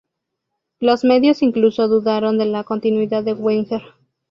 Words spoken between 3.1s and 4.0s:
de Wenger.